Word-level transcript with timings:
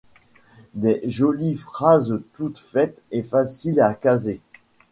Des 0.73 0.99
jolies 1.03 1.53
phrases 1.53 2.19
toutes 2.33 2.57
faites 2.57 2.99
et 3.11 3.21
faciles 3.21 3.79
à 3.81 3.93
caser? 3.93 4.41